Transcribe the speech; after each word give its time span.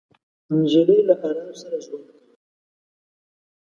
نجلۍ 0.55 0.99
له 1.07 1.15
ارام 1.27 1.49
سره 1.61 1.77
ژوند 1.85 2.05
کوي. 2.17 2.33